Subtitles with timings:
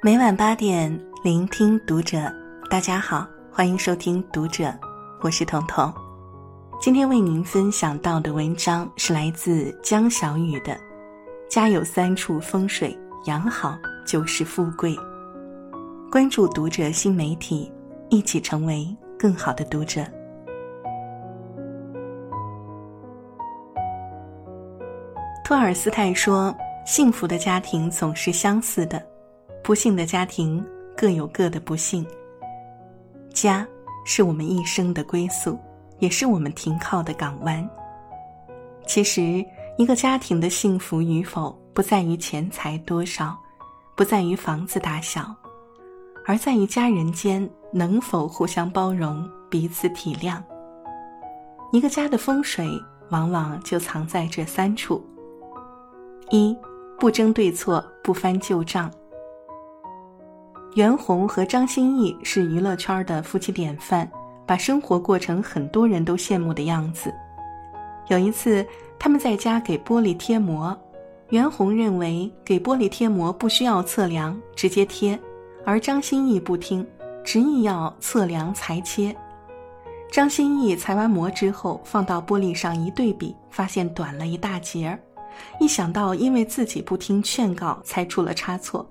[0.00, 2.32] 每晚八点，聆听读者。
[2.70, 4.62] 大家好，欢迎收听《读者》，
[5.22, 5.92] 我是彤彤。
[6.80, 10.72] 今天为您分享到的文章是来自江小雨的
[11.50, 13.76] 《家有三处风水养好
[14.06, 14.94] 就是富贵》。
[16.12, 17.68] 关注《读者》新媒体，
[18.08, 18.86] 一起成为
[19.18, 20.04] 更好的读者。
[25.44, 26.54] 托尔斯泰说
[26.86, 29.04] ：“幸福的家庭总是相似的。”
[29.68, 30.64] 不幸的家庭
[30.96, 32.02] 各有各的不幸。
[33.34, 33.68] 家
[34.06, 35.58] 是我们一生的归宿，
[35.98, 37.68] 也是我们停靠的港湾。
[38.86, 39.44] 其实，
[39.76, 43.36] 一个家庭的幸福与否，不在于钱财多少，
[43.94, 45.36] 不在于房子大小，
[46.24, 50.42] 而在于家人间能否互相包容、彼此体谅。
[51.72, 52.66] 一个家的风水，
[53.10, 55.06] 往往就藏在这三处：
[56.30, 56.56] 一、
[56.98, 58.90] 不争对错，不翻旧账。
[60.74, 64.08] 袁弘和张歆艺是娱乐圈的夫妻典范，
[64.46, 67.12] 把生活过成很多人都羡慕的样子。
[68.08, 68.64] 有一次，
[68.98, 70.76] 他们在家给玻璃贴膜，
[71.30, 75.18] 袁弘认为给玻璃贴膜不需要测量，直接贴，
[75.64, 76.86] 而张歆艺不听，
[77.24, 79.14] 执意要测量裁切。
[80.12, 84.98] 张歆艺裁完膜之后，放到玻璃上一对比，发现短了一大截儿。
[85.58, 88.88] 一想到因为自己不听劝告才出了差错。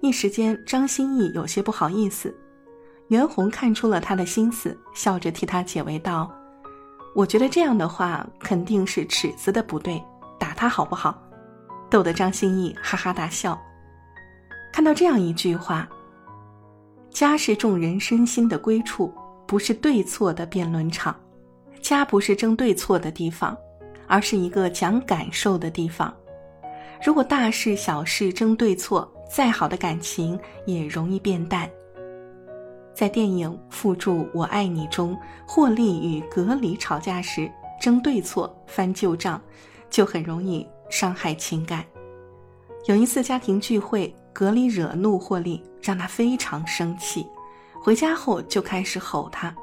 [0.00, 2.34] 一时间，张歆艺有些不好意思。
[3.08, 6.30] 袁弘看出了他的心思，笑着替他解围道
[7.14, 10.02] ：“我觉得这样的话肯定是尺子的不对，
[10.38, 11.22] 打他好不好？”
[11.90, 13.60] 逗得张歆艺哈哈大笑。
[14.72, 15.88] 看到这样一句话
[17.10, 19.12] ：“家是众人身心的归处，
[19.46, 21.14] 不是对错的辩论场。
[21.82, 23.56] 家不是争对错的地方，
[24.06, 26.14] 而是一个讲感受的地方。
[27.04, 30.36] 如果大事小事争对错，”再好的感情
[30.66, 31.70] 也容易变淡。
[32.92, 39.40] 在电影《附注我爱你》中，霍利与格里吵架时争对错、翻旧账，
[39.88, 41.84] 就很容易伤害情感。
[42.86, 47.24] 有一次家庭聚会，格里惹怒霍利，让他非常生气。
[47.80, 49.54] 回家后就开始吼他：“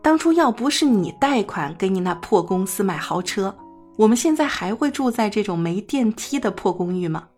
[0.00, 3.54] 当初要不是你贷款给你那破公司买豪车，
[3.96, 7.28] 我们现在还会住在这种没电梯的破公寓吗？”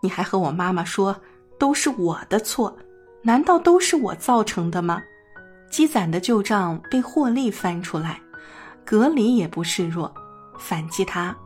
[0.00, 1.14] 你还和我妈妈说
[1.58, 2.76] 都是我的错，
[3.22, 5.02] 难道都是我造成的吗？
[5.70, 8.20] 积攒的旧账被霍利翻出来，
[8.84, 10.12] 格里也不示弱，
[10.58, 11.36] 反击他：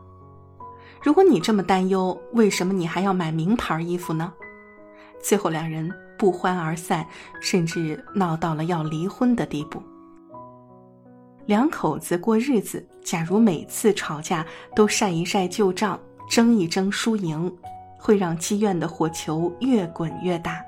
[1.03, 4.33] 如果你这么担忧，为什么你还要买名牌衣服呢？
[5.23, 7.07] 最后两人不欢而散，
[7.41, 9.83] 甚至闹到了要离婚的地步。
[11.47, 16.01] 两口子过日子，假如每次吵架都晒一晒旧账，
[16.31, 17.55] 争一争输赢。
[18.05, 20.63] 会让积怨的火球越滚越大。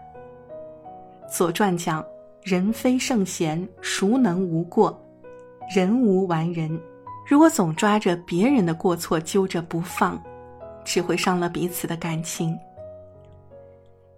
[1.31, 2.03] 《左传》讲
[2.43, 4.99] ：“人非圣贤，孰能无过？
[5.75, 6.81] 人无完人。”
[7.29, 10.19] 如果总抓着别人的过错揪着不放，
[10.83, 12.57] 只会伤了彼此的感情。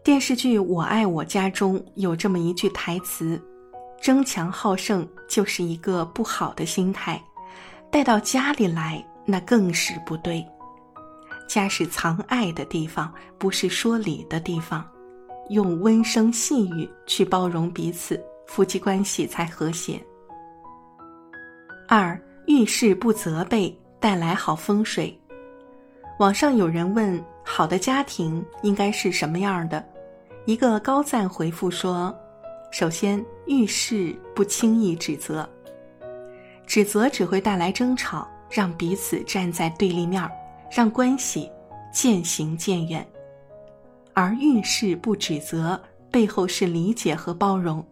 [0.04, 3.40] 电视剧《我爱我家》中有这么一句台词
[4.00, 7.20] ：“争强好胜就是一个不好的心态，
[7.90, 10.46] 带到家里来，那更是不对。”
[11.48, 14.88] 家是藏爱的地方，不是说理的地方。
[15.48, 19.98] 用温声细语去包容彼此，夫妻关系才和谐。
[21.88, 25.18] 二遇事不责备，带来好风水。
[26.18, 29.82] 网上有人问：好的家庭应该是什么样的？
[30.44, 32.14] 一个高赞回复说：
[32.70, 35.48] 首先遇事不轻易指责，
[36.66, 40.30] 指责只会带来争吵，让彼此站在对立面。
[40.70, 41.50] 让关系
[41.92, 43.06] 渐行渐远，
[44.12, 45.80] 而遇事不指责，
[46.10, 47.84] 背后是理解和包容，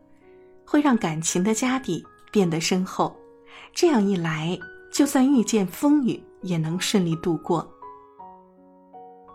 [0.65, 3.17] 会让感情的家底变得深厚。
[3.73, 4.59] 这样一来，
[4.93, 7.67] 就算遇见风雨，也能顺利度过。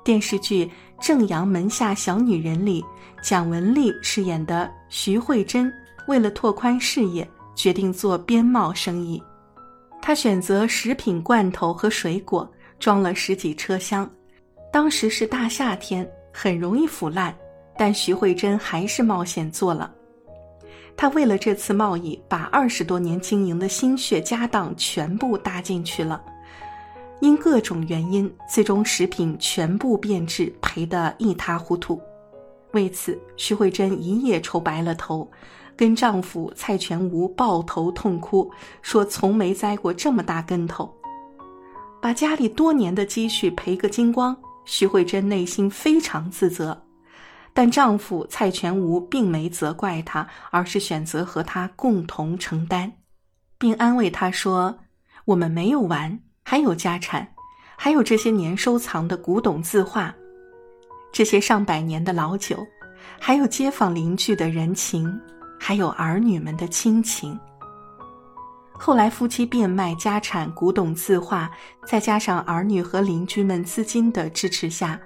[0.04, 0.66] 电视剧
[1.00, 2.84] 《正阳门下小女人》里，
[3.24, 5.72] 蒋雯丽饰演的徐慧珍，
[6.08, 9.22] 为了拓宽事业，决定做边贸生意。
[10.02, 12.50] 她选择食品罐头和水果。
[12.82, 14.10] 装了十几车厢，
[14.74, 17.34] 当时是大夏天，很容易腐烂，
[17.78, 19.94] 但徐慧珍还是冒险做了。
[20.98, 26.24] 她为了这次贸易，把二十多年经营的心血家当全部搭进去了。
[27.20, 32.02] 因各种原因，最终食品全部变质，赔得一塌糊涂。
[32.72, 35.30] 为此，徐慧珍一夜愁白了头，
[35.78, 38.50] 跟丈夫蔡全吴抱头痛哭，
[38.82, 40.92] 说从没栽过这么大跟头。
[42.02, 46.76] 把家里多年的积蓄赔个精光，徐慧珍内心非常自责。
[47.54, 52.92] 但丈夫蔡全无并没责怪她，而是选择和她共同承担，
[53.58, 54.76] 并安慰她说
[55.26, 57.28] ：“我们没有完，还有家产，
[57.76, 60.16] 还有这些年收藏的古董字画，
[61.12, 62.66] 这些上百年的老酒，
[63.20, 65.20] 还有街坊邻居的人情，
[65.60, 67.38] 还有儿女们的亲情。”
[68.84, 71.52] 后来夫妻变卖家产、古董字画，
[71.86, 75.00] 再加上儿女和邻居们资金的支持下，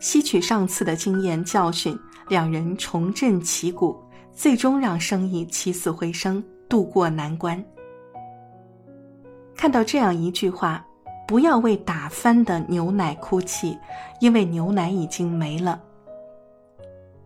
[0.00, 1.98] 吸取上次的经验教训，
[2.28, 3.98] 两人重振旗鼓，
[4.34, 7.64] 最终让生意起死回生，渡过难关。
[9.56, 10.84] 看到这样一句话
[11.26, 13.78] ：“不要为打翻的牛奶哭泣，
[14.20, 15.80] 因为牛奶已经没了。”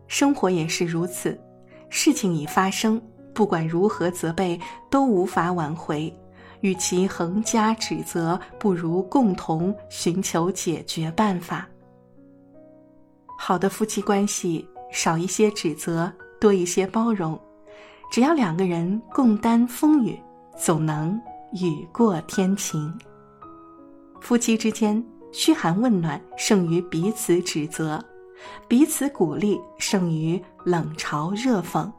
[0.07, 1.37] 生活也是如此，
[1.91, 3.03] 事情已发生。
[3.37, 6.13] 不管如何责备，都无法挽回。
[6.63, 11.69] 与其横加指责，不如共同寻求解决办法。
[13.39, 16.11] 好的夫妻关系，少一些指责，
[16.41, 17.39] 多一些包容。
[18.11, 20.19] 只要两个人共担风雨，
[20.57, 21.21] 总能
[21.53, 22.91] 雨过天晴。
[24.23, 28.03] 夫妻之间，嘘寒问暖胜于彼此指责，
[28.67, 31.93] 彼此鼓励胜于冷嘲热讽。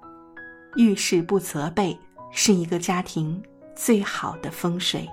[0.77, 1.97] 遇事不责备，
[2.31, 3.41] 是一个家庭
[3.75, 5.09] 最好的风水。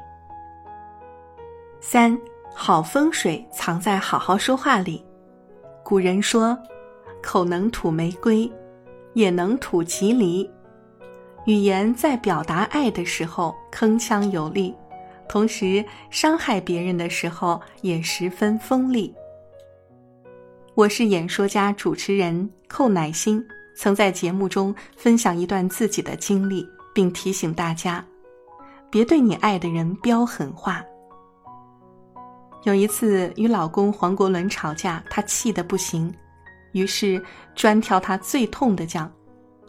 [1.81, 2.17] 三
[2.55, 5.03] 好风水藏在好好说话里。
[5.83, 6.57] 古人说
[7.23, 8.51] ：“口能吐玫瑰，
[9.15, 10.49] 也能吐吉梨。”
[11.47, 14.75] 语言在表达爱的时候铿锵有力，
[15.29, 19.15] 同时伤害别人的时候也十分锋利。
[20.75, 23.43] 我是演说家、主持人寇乃馨。
[23.75, 28.05] 曾在节目中分享一段自己的经历，并提醒大家，
[28.91, 30.83] 别对你爱的人飙狠话。
[32.63, 36.13] 有一次与老公黄国伦吵架，她气得不行，
[36.73, 37.23] 于是
[37.55, 39.13] 专挑他最痛的讲：“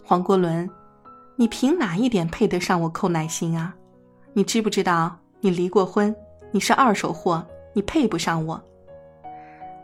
[0.04, 0.70] 黄国伦，
[1.36, 3.76] 你凭哪一点配得上我寇乃馨啊？
[4.34, 6.16] 你知不知道你离过婚？
[6.52, 8.64] 你是二手货，你配不上我。”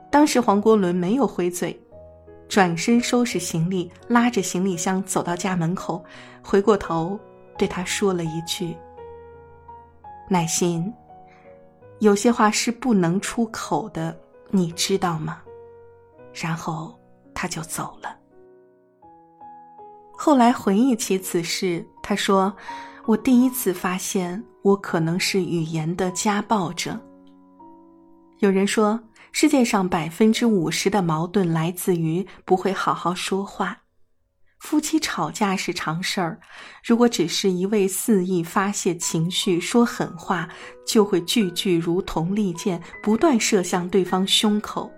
[0.09, 1.77] 当时黄国伦没有回嘴。
[2.51, 6.03] 转身收拾行李，拉着行李箱走到家门口，
[6.43, 7.17] 回过头
[7.57, 8.75] 对他说了一句
[10.27, 10.93] ：“乃心，
[11.99, 14.19] 有些话是不能出口的，
[14.49, 15.41] 你知道吗？”
[16.35, 16.93] 然后
[17.33, 18.13] 他就走了。
[20.11, 22.53] 后来回忆起此事，他说
[23.07, 26.99] ：“我第一次发现，我可能是语言的家暴者。”
[28.39, 28.99] 有人说。
[29.31, 33.77] 世界上百分之五十的矛盾来自于不会好好说话。
[34.59, 36.39] 夫妻吵架是常事儿，
[36.85, 40.47] 如果只是一味肆意发泄情绪、说狠话，
[40.85, 44.91] 就会句句如同利剑，不断射向对方胸口。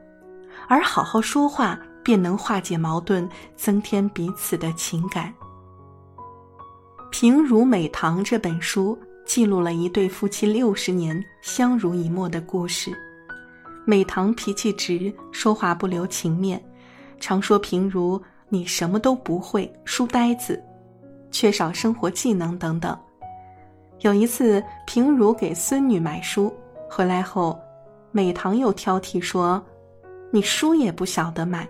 [0.68, 5.33] 而好好说话，便能化解矛盾，增添彼此的情感。
[7.09, 12.91] 《平如美棠》这本书记录了一对夫妻六十年相濡以沫的故事。
[13.85, 16.63] 美棠脾气直，说话不留情面，
[17.19, 20.62] 常说平如你什么都不会，书呆子，
[21.31, 22.97] 缺少生活技能等等。
[24.00, 26.53] 有一次，平如给孙女买书，
[26.89, 27.59] 回来后，
[28.12, 29.61] 美棠又挑剔说
[30.31, 31.68] ：“你书也不晓得买，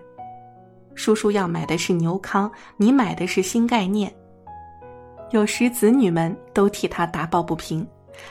[0.94, 4.12] 叔叔要买的是牛康，你买的是新概念。”
[5.30, 7.84] 有时子女们都替他打抱不平，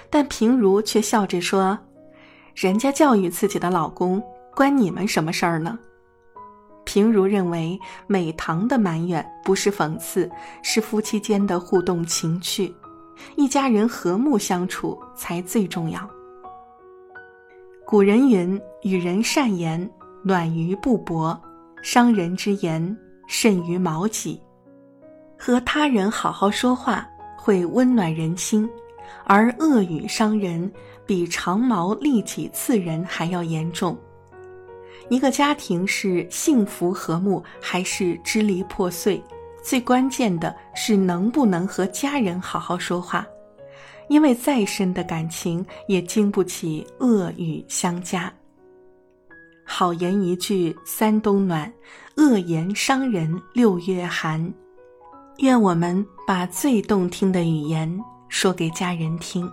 [0.10, 1.78] 但平如却笑着说。
[2.56, 4.22] 人家教育自己的老公，
[4.56, 5.78] 关你们什么事儿呢？
[6.86, 10.30] 平如认为美棠的埋怨不是讽刺，
[10.62, 12.72] 是夫妻间的互动情趣，
[13.36, 16.08] 一家人和睦相处才最重要。
[17.86, 19.90] 古人云：“与人善言，
[20.24, 21.36] 暖于布帛；
[21.82, 22.96] 伤人之言，
[23.28, 24.40] 甚于矛戟。”
[25.40, 28.70] 和他人好好说话，会温暖人心。
[29.26, 30.70] 而恶语伤人，
[31.06, 33.98] 比长矛利戟刺人还要严重。
[35.10, 39.22] 一个家庭是幸福和睦，还是支离破碎，
[39.62, 43.28] 最关键的是能不能和家人好好说话。
[44.10, 48.32] 因为再深的感情，也经不起恶语相加。
[49.66, 51.72] 好言一句三冬暖，
[52.18, 54.54] 恶言伤人六月寒。
[55.38, 58.04] 愿我们把最动听的语言。
[58.30, 59.48] 说给家人听，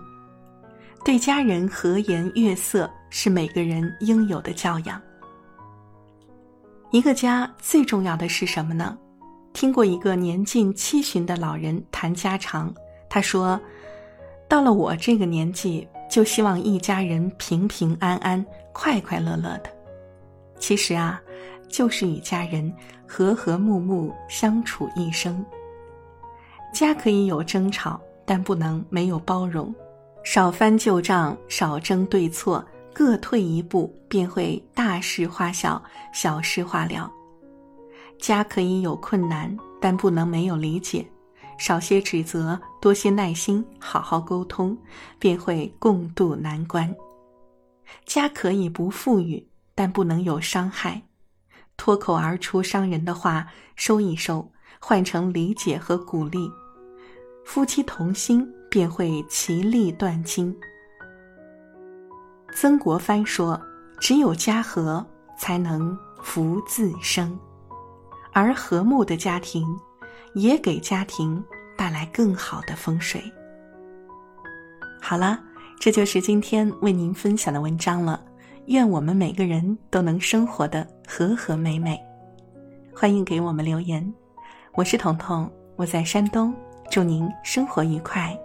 [1.03, 5.01] 对家人和颜悦色是每个人应有的教养。
[6.91, 8.97] 一个家最重要的是什么呢？
[9.51, 12.73] 听过一个年近七旬的老人谈家常，
[13.09, 13.59] 他说
[14.47, 19.69] ：“到了我这个年纪，就希望一家人平平安安、快快乐乐的。”
[20.59, 21.19] 其实啊，
[21.67, 22.71] 就是与家人
[23.07, 25.43] 和和睦睦相处一生。
[26.71, 29.73] 家可以有争吵，但不能没有包容。
[30.23, 32.63] 少翻旧账，少争对错，
[32.93, 35.81] 各退一步，便会大事化小，
[36.13, 37.11] 小事化了。
[38.19, 41.05] 家可以有困难，但不能没有理解。
[41.57, 44.77] 少些指责，多些耐心，好好沟通，
[45.19, 46.93] 便会共度难关。
[48.05, 51.01] 家可以不富裕，但不能有伤害。
[51.77, 54.47] 脱口而出伤人的话，收一收，
[54.79, 56.49] 换成理解和鼓励。
[57.43, 60.57] 夫妻同心，便会其利断金。
[62.53, 63.61] 曾国藩说
[63.99, 65.05] ：“只有家和，
[65.37, 67.37] 才能福自生。”
[68.31, 69.67] 而和睦的家庭，
[70.35, 71.43] 也给家庭
[71.77, 73.21] 带来更好的风水。
[75.01, 75.37] 好了，
[75.77, 78.23] 这就是今天为您分享的文章了。
[78.67, 81.99] 愿我们每个人都能生活的和和美美。
[82.95, 84.13] 欢迎给我们留言，
[84.75, 86.53] 我是彤彤，我在山东，
[86.89, 88.37] 祝您生活愉快。